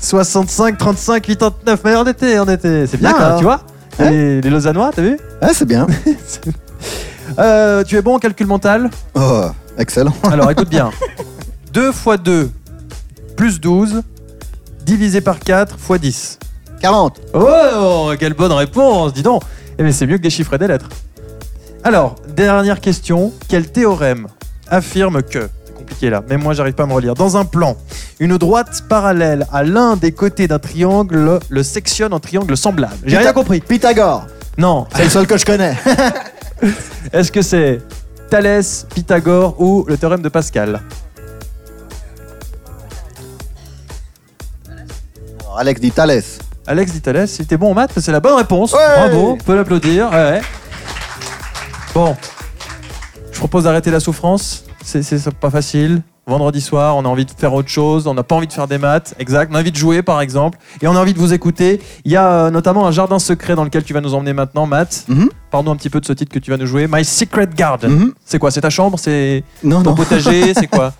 [0.00, 2.86] 65, 35, 89, mais on était, on était.
[2.86, 3.26] C'est bien, D'accord.
[3.32, 3.60] hein, tu vois
[4.00, 5.86] Hein les, les Lausannois, t'as vu ah, c'est bien.
[7.38, 9.46] Euh, Tu es bon en calcul mental Oh,
[9.76, 10.14] excellent.
[10.22, 10.90] Alors écoute bien.
[11.74, 12.50] 2 x 2
[13.36, 14.02] plus 12
[14.86, 16.38] divisé par 4 x 10.
[16.80, 17.20] 40.
[17.34, 19.42] Oh, quelle bonne réponse, dis donc.
[19.78, 20.88] Eh bien, c'est mieux que des chiffres et des lettres.
[21.84, 23.32] Alors, dernière question.
[23.46, 24.26] Quel théorème
[24.68, 25.48] affirme que,
[25.88, 27.76] compliqué là, même moi j'arrive pas à me relire, dans un plan,
[28.20, 33.16] une droite parallèle à l'un des côtés d'un triangle le sectionne en triangle semblable J'ai
[33.16, 33.60] Pytha- rien compris.
[33.60, 34.26] Pythagore.
[34.56, 34.86] Non.
[34.94, 35.76] C'est le seul que je connais.
[37.12, 37.80] Est-ce que c'est
[38.28, 40.80] Thalès, Pythagore ou le théorème de Pascal?
[45.40, 46.38] Alors, Alex dit Thalès.
[46.66, 48.72] Alex dit Thalès, si t'es bon en maths, c'est la bonne réponse.
[48.72, 48.78] Ouais.
[48.96, 50.10] Bravo, on peut l'applaudir.
[50.10, 50.40] ouais.
[51.94, 52.16] Bon,
[53.32, 54.64] je propose d'arrêter la souffrance.
[54.88, 56.02] C'est pas facile.
[56.26, 58.06] Vendredi soir, on a envie de faire autre chose.
[58.06, 59.14] On n'a pas envie de faire des maths.
[59.18, 59.50] Exact.
[59.52, 60.58] On a envie de jouer, par exemple.
[60.82, 61.80] Et on a envie de vous écouter.
[62.04, 64.66] Il y a euh, notamment un jardin secret dans lequel tu vas nous emmener maintenant,
[64.66, 65.04] Matt.
[65.08, 65.28] Mhm.
[65.50, 66.86] Parle-nous un petit peu de ce titre que tu vas nous jouer.
[66.90, 67.90] My Secret Garden.
[67.90, 68.12] Mhm.
[68.24, 68.50] C'est quoi?
[68.50, 68.98] C'est ta chambre?
[68.98, 69.96] C'est Non, ton non.
[69.96, 70.52] potager?
[70.58, 70.92] C'est quoi?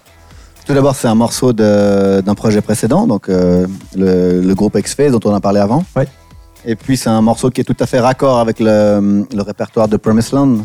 [0.66, 3.66] Tout d'abord, c'est un morceau d'un projet précédent, donc euh,
[3.96, 5.82] le, le groupe X-Phase dont on a parlé avant.
[5.96, 6.06] Ouais.
[6.66, 9.88] Et puis, c'est un morceau qui est tout à fait raccord avec le, le répertoire
[9.88, 10.56] de Promised Land.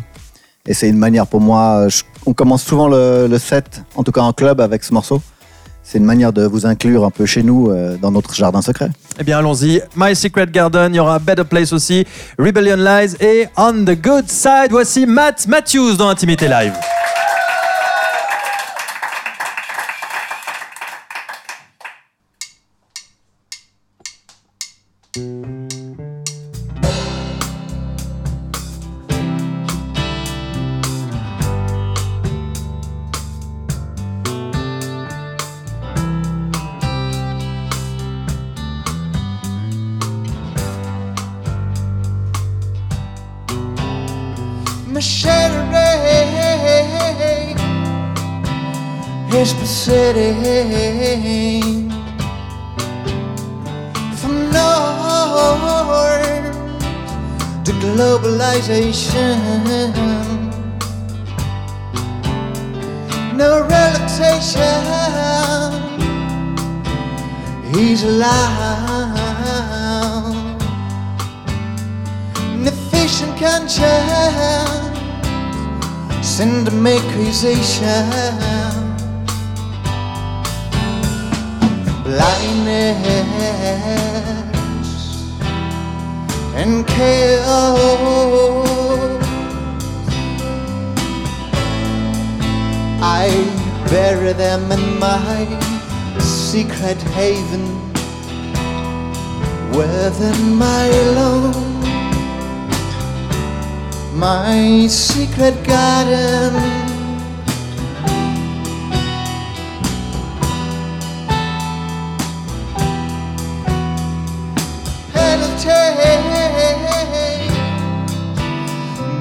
[0.67, 1.87] Et c'est une manière pour moi.
[1.89, 5.21] je- on commence souvent le, le set, en tout cas en club, avec ce morceau.
[5.83, 8.89] C'est une manière de vous inclure un peu chez nous euh, dans notre jardin secret.
[9.19, 9.81] Eh bien, allons-y.
[9.97, 12.07] My Secret Garden, il y aura Better Place aussi,
[12.39, 14.69] Rebellion Lies et On the Good Side.
[14.71, 16.73] Voici Matt Matthews dans Intimité Live.
[50.13, 51.89] Proceeding
[54.15, 56.53] from north
[57.65, 59.39] to globalization.
[63.35, 64.83] No relaxation,
[67.73, 69.17] he's allowed.
[72.53, 74.99] Inefficient conscience
[76.21, 78.62] send them accusation.
[82.13, 83.41] Blindness
[86.53, 87.47] and chaos.
[93.01, 93.25] I
[93.89, 95.47] bury them in my
[96.19, 97.65] secret haven
[99.75, 101.73] within my alone
[104.13, 106.82] my secret garden.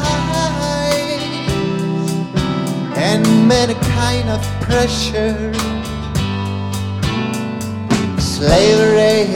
[2.96, 5.52] and many kind of pressure.
[8.18, 9.26] Slavery.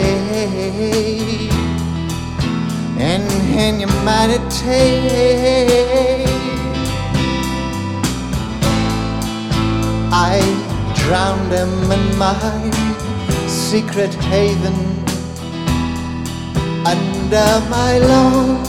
[2.99, 4.89] And inhumanity
[10.13, 10.41] I
[10.95, 12.71] drown them in my
[13.49, 15.03] secret haven
[16.87, 18.63] under my lawn.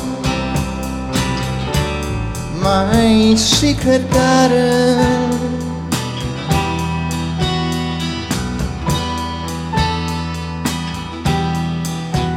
[2.61, 5.31] My secret garden.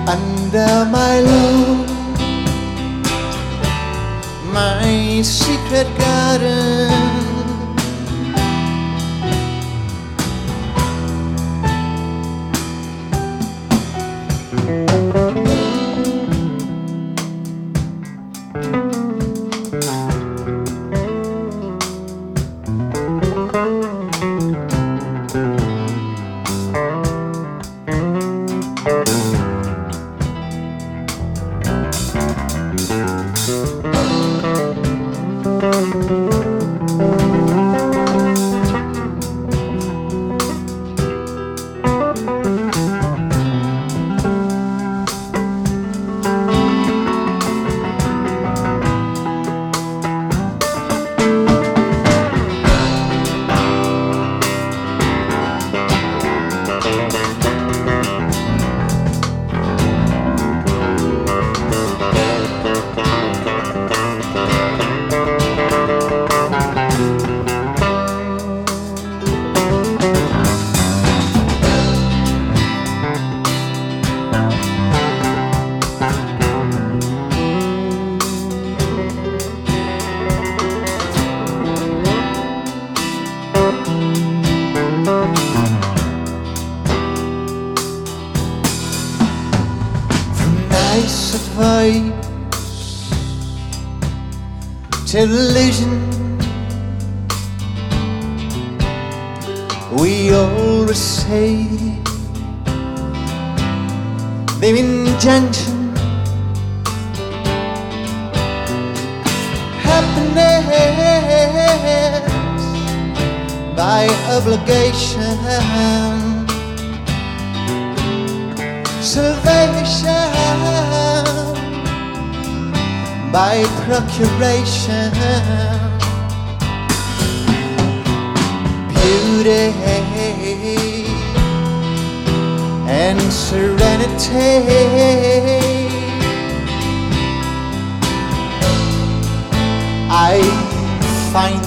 [0.09, 1.86] Under my lawn,
[4.57, 7.26] my secret garden.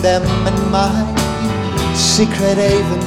[0.02, 0.92] Them in my
[1.94, 3.02] secret haven.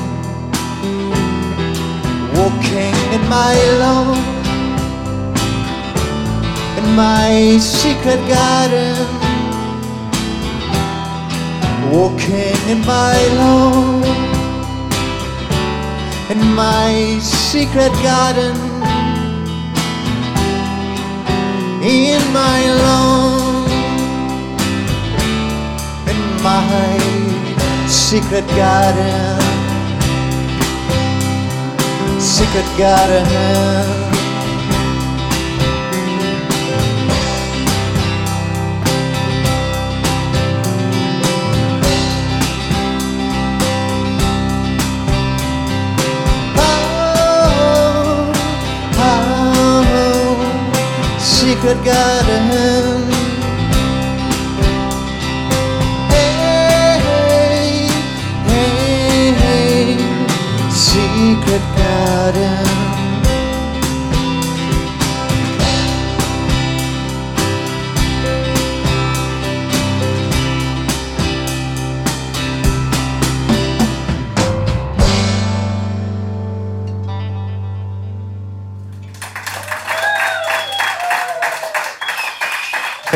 [2.36, 4.18] Walking in my lawn,
[6.78, 8.96] in my secret garden,
[11.90, 14.04] walking in my lawn,
[16.30, 18.56] in my secret garden,
[21.82, 23.41] in my lawn,
[26.42, 29.42] my secret garden
[32.22, 33.26] secret garden.
[46.56, 48.32] Oh,
[48.98, 49.14] oh,
[49.88, 53.11] oh secret garden.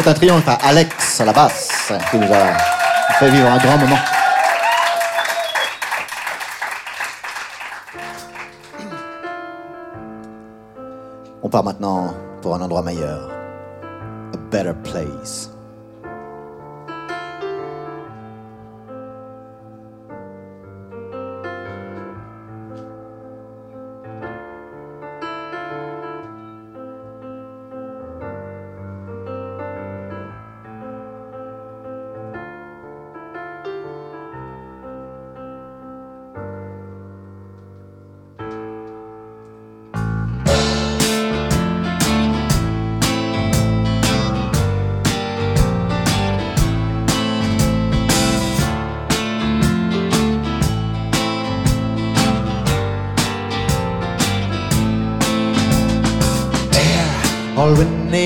[0.07, 2.57] C'est un triomphe à Alex à la basse qui nous a
[3.19, 3.99] fait vivre un grand moment.
[11.57, 13.31] Part maintenant pour un endroit meilleur.
[14.35, 15.56] A better place.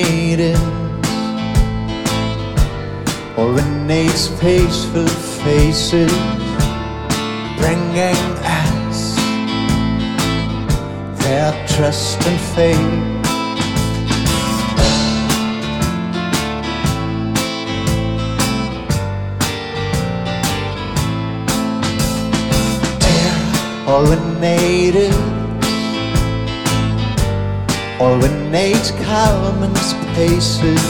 [0.03, 0.59] natives
[3.37, 5.07] or innate's peaceful
[5.43, 6.11] faces
[7.57, 9.15] bringing us
[11.23, 12.77] their trust and faith.
[22.99, 25.40] Dear or a native
[28.01, 30.81] we need calm and spaces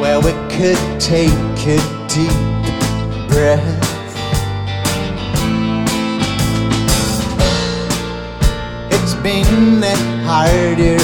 [0.00, 1.28] where we could take
[1.68, 1.78] a
[2.08, 3.78] deep breath.
[8.90, 9.82] It's been
[10.24, 10.96] harder,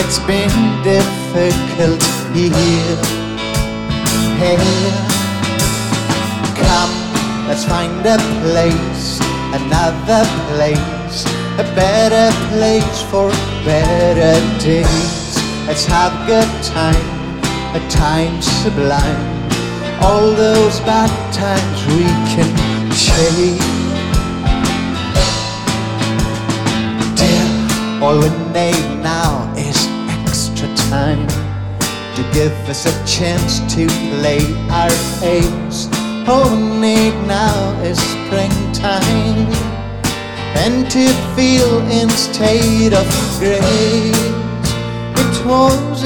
[0.00, 2.98] it's been difficult here.
[4.38, 4.94] Here,
[6.54, 6.94] come,
[7.48, 9.18] let's find a place,
[9.52, 10.24] another
[10.54, 10.95] place,
[11.58, 13.30] a better place for
[13.64, 15.36] better days.
[15.66, 17.06] Let's have a good time,
[17.74, 19.50] a time sublime.
[20.02, 22.52] All those bad times we can
[22.92, 23.58] change.
[27.16, 29.78] Dear, all we need now is
[30.28, 31.26] extra time
[32.16, 33.86] to give us a chance to
[34.20, 34.92] play our
[35.24, 35.88] ace.
[36.28, 39.65] All we need now is springtime
[40.64, 43.06] and to feel in state of
[43.38, 44.16] grace.
[45.22, 46.02] It was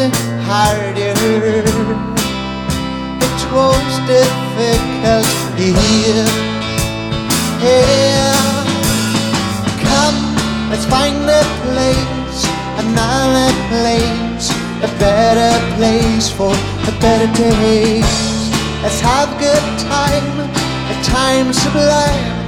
[0.48, 1.14] harder,
[1.60, 5.26] it was difficult
[5.56, 6.26] here.
[7.62, 8.42] Here,
[9.84, 10.20] come,
[10.70, 12.42] let's find a place,
[12.82, 14.50] another place,
[14.82, 18.00] a better place for a better day.
[18.82, 20.50] Let's have good time,
[20.90, 22.39] a time sublime.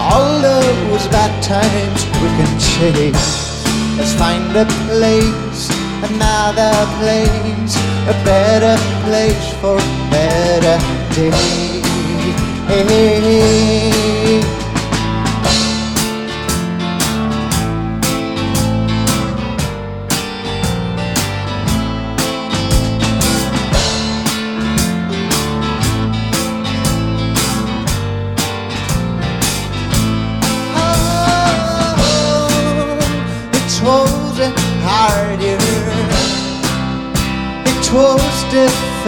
[0.00, 3.64] All those bad times we can chase.
[3.98, 5.68] Let's find a place,
[6.08, 7.76] another place,
[8.08, 10.78] a better place for a better
[11.14, 11.80] day.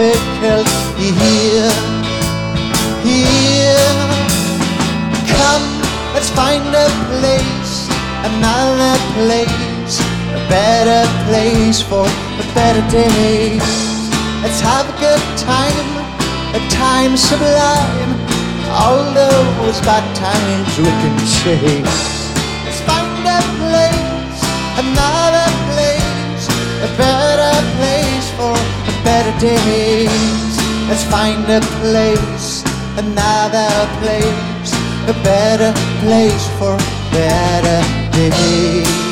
[0.02, 0.66] Difficult
[0.98, 1.70] here.
[3.06, 3.94] Here,
[5.30, 5.66] come,
[6.14, 7.74] let's find a place,
[8.26, 9.94] another place,
[10.38, 12.06] a better place for
[12.42, 13.58] a better day.
[14.42, 15.88] Let's have a good time,
[16.58, 18.12] a time sublime.
[18.82, 22.02] All those bad times we can chase.
[22.64, 24.40] Let's find a place,
[24.82, 26.44] another place,
[26.86, 27.11] a better
[29.22, 30.58] a better days.
[30.88, 32.64] Let's find a place,
[32.96, 33.70] another
[34.00, 34.72] place,
[35.08, 36.76] a better place for
[37.12, 37.80] better
[38.12, 39.11] days.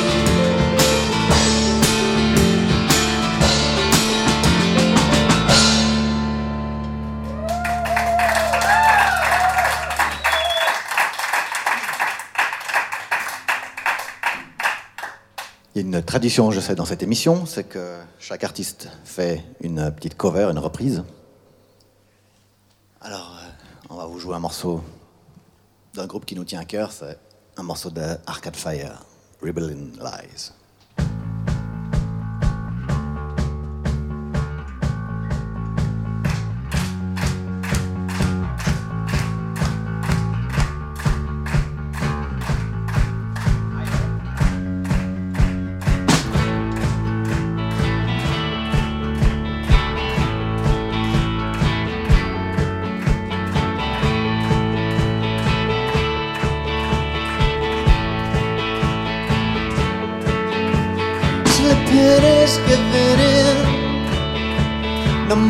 [16.11, 20.59] Tradition, je sais, dans cette émission, c'est que chaque artiste fait une petite cover, une
[20.59, 21.05] reprise.
[22.99, 23.47] Alors, euh,
[23.89, 24.83] on va vous jouer un morceau
[25.93, 27.17] d'un groupe qui nous tient à cœur, c'est
[27.55, 29.05] un morceau de Arcade Fire,
[29.41, 30.51] Rebellion Lies.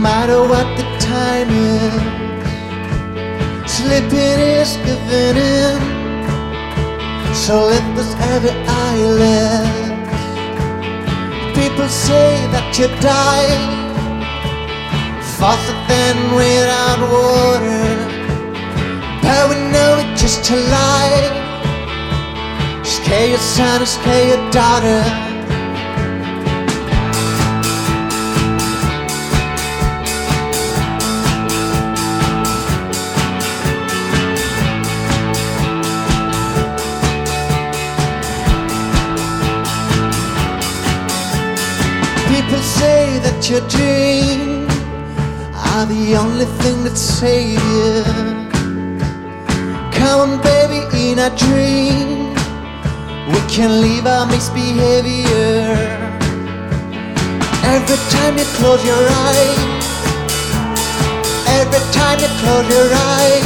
[0.02, 1.94] Matter what the time is.
[3.72, 5.80] Slipping is giving in,
[7.36, 9.70] so let us every eyelid.
[11.54, 13.54] People say that you die
[15.38, 17.94] faster than without water,
[19.22, 21.30] but we know it's just a lie.
[22.84, 25.31] Scare your son, scare your daughter.
[43.50, 44.72] Your dreams
[45.74, 48.04] are the only thing that save you.
[49.98, 52.34] Come on, baby, in a dream,
[53.34, 55.74] we can leave our misbehavior.
[57.66, 59.60] Every time you close your eyes,
[61.58, 63.46] every time you close your eyes,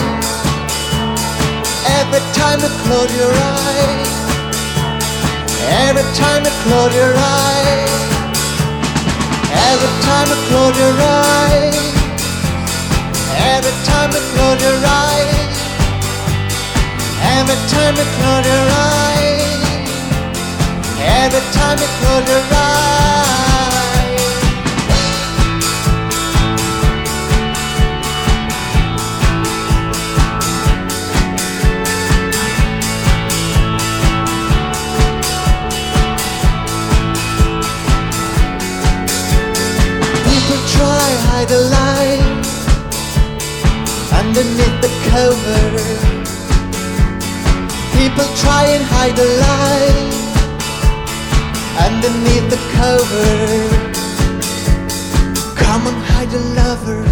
[2.00, 4.12] every time you close your eyes,
[5.88, 8.15] every time you close your eyes.
[9.70, 11.78] Every time you close your eyes,
[13.54, 15.56] every time you close your eyes,
[17.36, 19.44] every time you close your eyes,
[21.22, 23.45] every time you close your eyes.
[47.94, 50.10] People try and hide the light
[51.86, 53.30] underneath the cover.
[55.56, 57.06] Come and hide the lover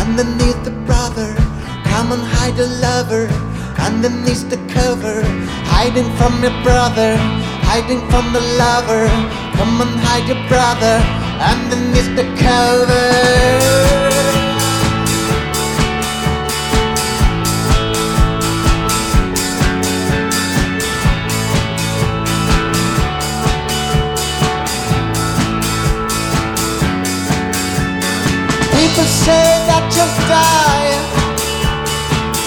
[0.00, 1.34] underneath the brother.
[1.84, 3.28] Come and hide the lover
[3.78, 5.20] underneath the cover.
[5.68, 7.18] Hiding from your brother,
[7.68, 9.08] hiding from the lover.
[9.58, 11.04] Come and hide your brother
[11.52, 14.03] underneath the cover.
[29.06, 30.96] Say that you'll die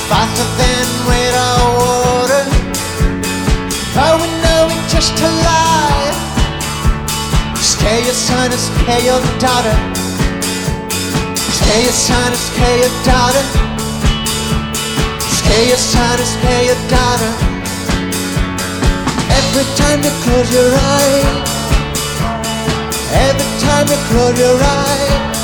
[0.10, 2.44] faster than without water.
[3.96, 6.12] But we know it's just a lie.
[7.60, 9.76] Scare your son scare your daughter.
[11.58, 13.44] Scare your son scare your daughter.
[15.38, 17.32] Scare your son scare your daughter.
[19.40, 21.50] Every time you close your eyes.
[23.28, 25.37] Every time you close your eyes.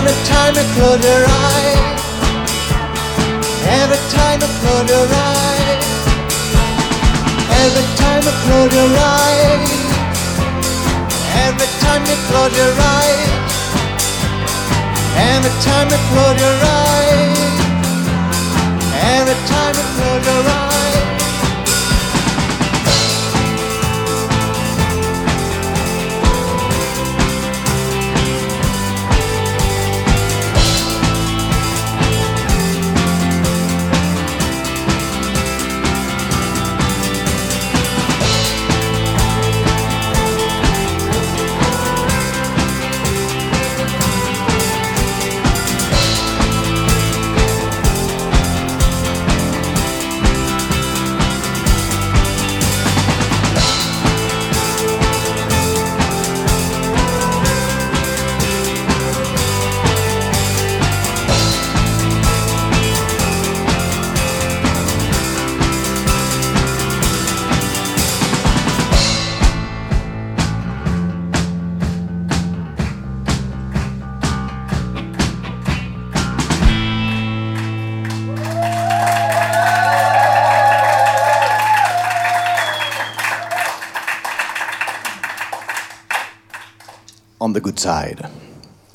[0.00, 2.00] Every time you close your eyes.
[3.68, 5.84] Every time you close your eyes.
[7.60, 9.70] Every time you close your eyes.
[11.44, 13.28] Every time you close your eyes.
[15.32, 17.38] Every time you close your eyes.
[19.18, 20.69] Every time you close your eyes.
[87.50, 88.20] on the good side.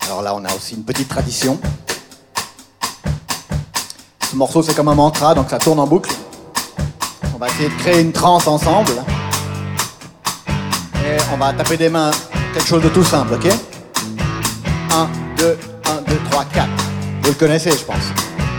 [0.05, 1.59] Alors là, on a aussi une petite tradition.
[4.31, 6.09] Ce morceau, c'est comme un mantra, donc ça tourne en boucle.
[7.33, 8.93] On va essayer de créer une transe ensemble.
[10.47, 12.11] Et on va taper des mains,
[12.53, 13.47] quelque chose de tout simple, ok?
[14.91, 16.69] 1, 2, 1, 2, 3, 4.
[17.23, 18.05] Vous le connaissez, je pense.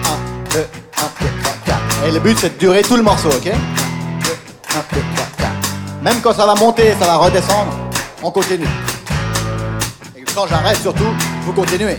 [0.04, 0.66] 1, 2, 1, 2,
[1.42, 1.80] 3, 4.
[2.06, 3.46] Et le but, c'est de durer tout le morceau, ok?
[3.46, 3.54] 1, 2, 1,
[4.94, 5.52] 2, 3, 4.
[6.02, 7.72] Même quand ça va monter et ça va redescendre,
[8.22, 8.68] on continue
[10.36, 11.14] quand j'arrête surtout,
[11.44, 11.96] vous continuez.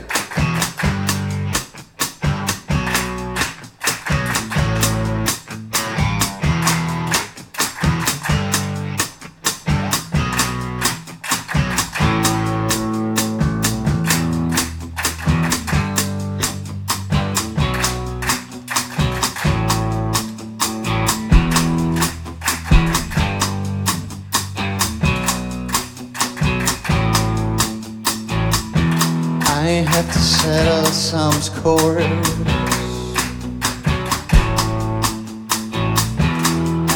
[31.68, 32.08] chorus.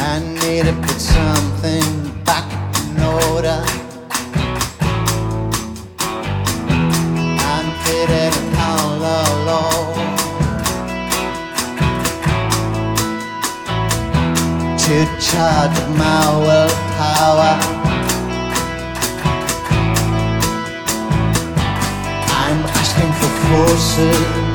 [0.08, 1.90] I need to put something
[2.24, 2.48] back
[2.80, 3.60] in order.
[7.50, 9.98] I'm feeling all alone.
[14.82, 17.54] Too charged with my willpower.
[22.40, 24.51] I'm asking for forces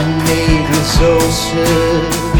[0.00, 2.39] I need resources.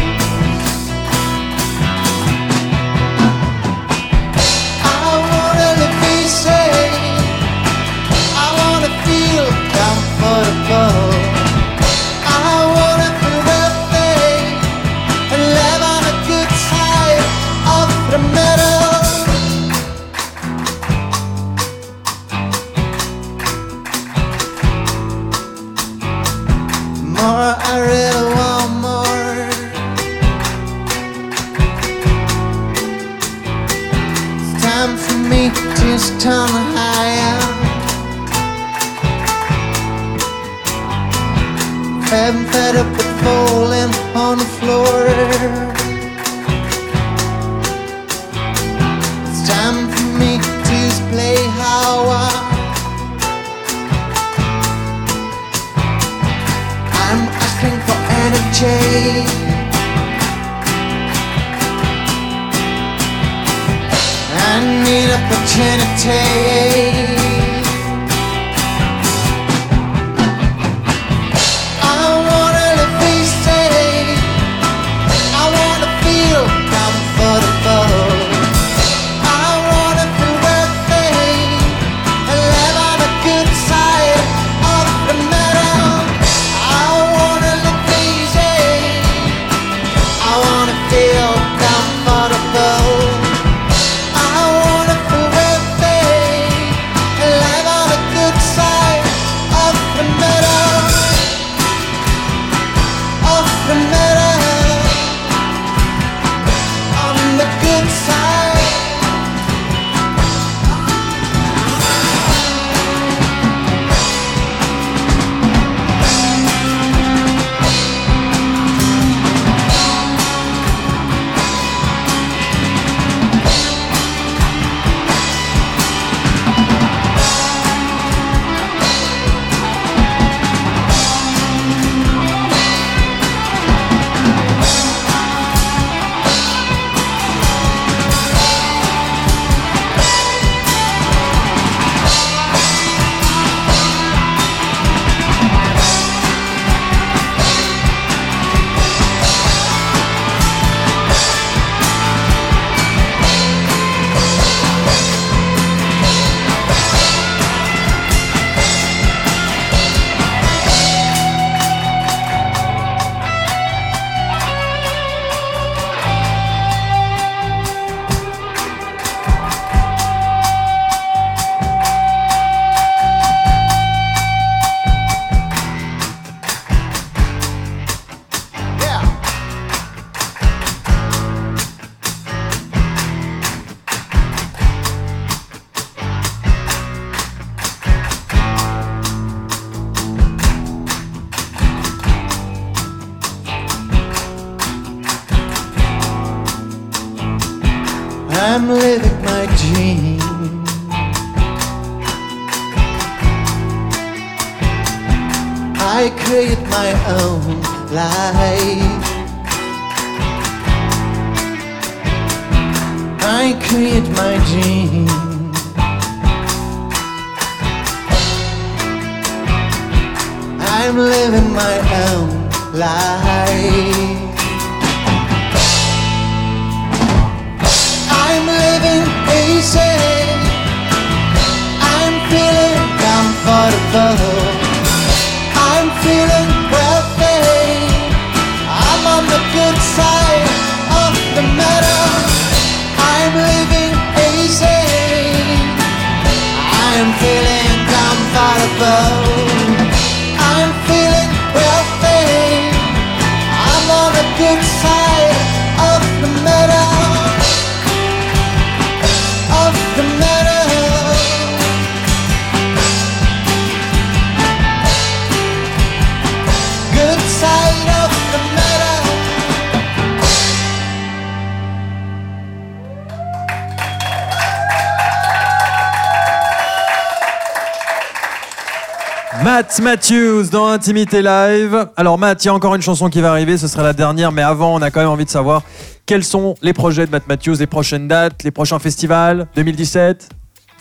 [279.79, 281.87] Matt Matthews dans Intimité Live.
[281.95, 284.31] Alors Matt, il y a encore une chanson qui va arriver, ce sera la dernière,
[284.31, 285.63] mais avant, on a quand même envie de savoir
[286.05, 290.29] quels sont les projets de Matt Matthews, les prochaines dates, les prochains festivals, 2017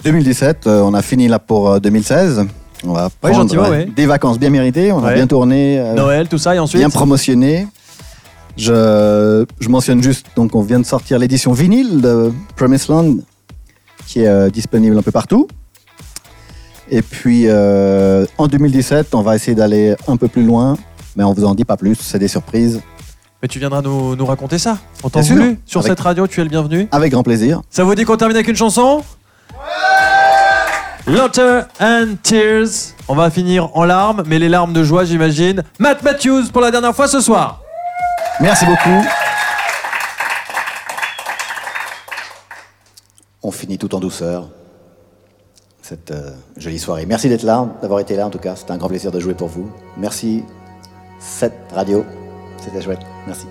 [0.02, 2.46] 2017, euh, on a fini là pour euh, 2016.
[2.84, 3.84] On va prendre gentiment, euh, ouais.
[3.84, 4.90] des vacances bien méritées.
[4.92, 5.10] On Ouais.
[5.10, 6.80] a bien tourné, euh, Noël, tout ça, et ensuite?
[6.80, 7.66] bien promotionné.
[8.56, 13.16] Je, je mentionne juste, donc on vient de sortir l'édition vinyle de Promised Land,
[14.06, 15.46] qui est euh, disponible un peu partout.
[16.90, 20.76] Et puis euh, en 2017, on va essayer d'aller un peu plus loin,
[21.16, 22.80] mais on vous en dit pas plus, c'est des surprises.
[23.42, 25.36] Mais tu viendras nous, nous raconter ça en temps Bien sûr.
[25.36, 25.58] voulu.
[25.64, 26.88] Sur Avec- cette radio, tu es le bienvenu.
[26.92, 27.62] Avec grand plaisir.
[27.70, 29.02] Ça vous dit qu'on termine avec une chanson?
[31.06, 32.68] Laughter and Tears.
[33.08, 35.62] On va finir en larmes, mais les larmes de joie, j'imagine.
[35.78, 37.60] Matt Matthews pour la dernière fois ce soir.
[38.40, 39.04] Merci beaucoup.
[43.42, 44.48] On finit tout en douceur
[45.90, 47.04] cette euh, jolie soirée.
[47.04, 48.54] Merci d'être là, d'avoir été là en tout cas.
[48.54, 49.68] C'était un grand plaisir de jouer pour vous.
[49.96, 50.44] Merci
[51.18, 52.04] cette radio.
[52.58, 53.00] C'était chouette.
[53.26, 53.46] Merci.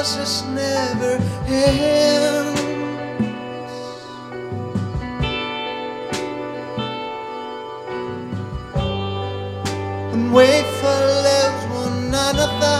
[0.00, 1.12] Process never
[1.46, 2.60] ends.
[10.10, 10.48] When we
[10.80, 12.78] follows one another,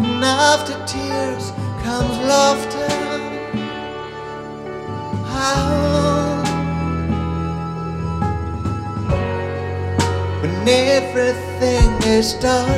[0.00, 1.44] and after tears
[1.82, 2.92] comes laughter.
[5.32, 6.42] How
[10.42, 12.71] When everything is dark,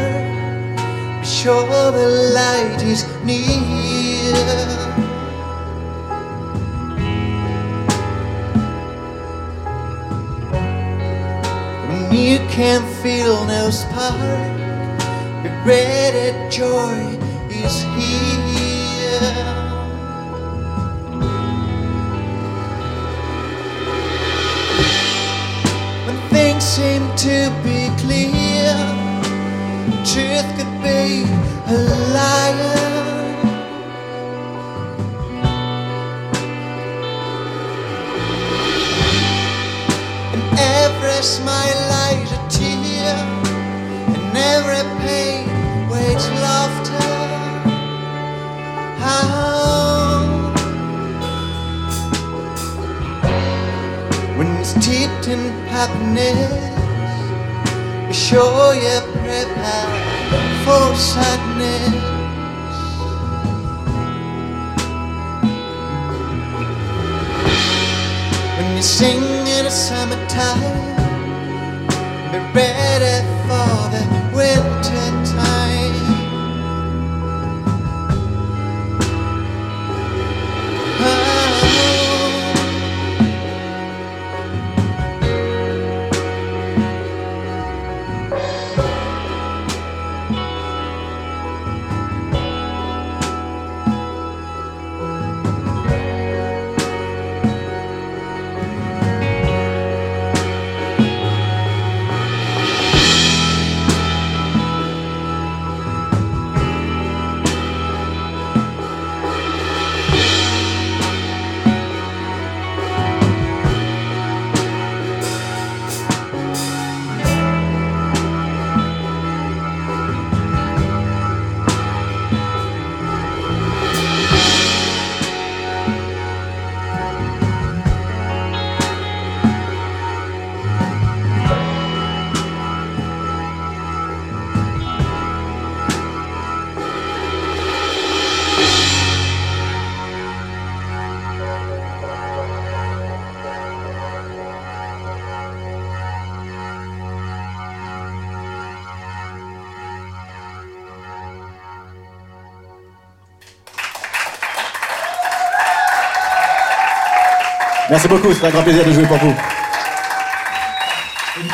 [158.04, 159.34] Merci beaucoup, c'est un grand plaisir de jouer pour vous.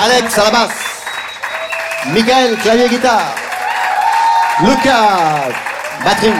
[0.02, 0.70] Alex à la basse.
[2.08, 3.34] Michael, clavier guitare.
[4.64, 5.48] Lucas,
[6.04, 6.32] batterie.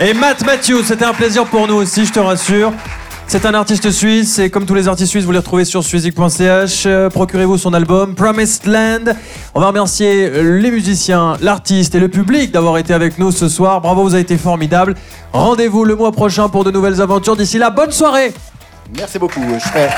[0.00, 2.72] Et Matt Matthews, c'était un plaisir pour nous aussi, je te rassure.
[3.30, 6.84] C'est un artiste suisse et comme tous les artistes suisses, vous les retrouvez sur suizik.ch.
[6.86, 9.12] Euh, Procurez-vous son album Promised Land.
[9.54, 13.82] On va remercier les musiciens, l'artiste et le public d'avoir été avec nous ce soir.
[13.82, 14.94] Bravo, vous avez été formidables.
[15.34, 17.36] Rendez-vous le mois prochain pour de nouvelles aventures.
[17.36, 18.32] D'ici là, bonne soirée
[18.96, 19.42] Merci beaucoup.
[19.42, 19.90] Je fais